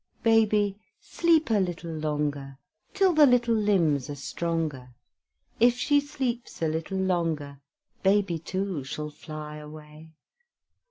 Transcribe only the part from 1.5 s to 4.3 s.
a little longer, Till the little limbs are